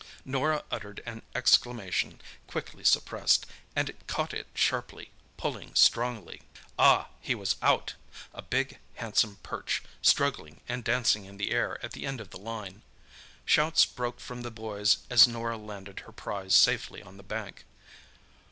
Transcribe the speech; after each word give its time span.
Norah 0.25 0.63
uttered 0.71 1.03
an 1.05 1.21
exclamation, 1.35 2.21
quickly 2.47 2.83
suppressed, 2.83 3.45
and 3.75 3.93
caught 4.07 4.33
it 4.33 4.47
sharply, 4.55 5.11
pulling 5.37 5.75
strongly. 5.75 6.41
Ah—he 6.79 7.35
was 7.35 7.55
out! 7.61 7.93
A 8.33 8.41
big, 8.41 8.79
handsome 8.95 9.35
perch, 9.43 9.83
struggling 10.01 10.61
and 10.67 10.83
dancing 10.83 11.25
in 11.25 11.37
the 11.37 11.51
air 11.51 11.77
at 11.85 11.91
the 11.91 12.07
end 12.07 12.19
of 12.19 12.31
the 12.31 12.39
line. 12.39 12.81
Shouts 13.45 13.85
broke 13.85 14.19
from 14.19 14.41
the 14.41 14.49
boys 14.49 14.97
as 15.11 15.27
Norah 15.27 15.55
landed 15.57 15.99
her 15.99 16.11
prize 16.11 16.55
safely 16.55 17.03
on 17.03 17.17
the 17.17 17.23
bank. 17.23 17.65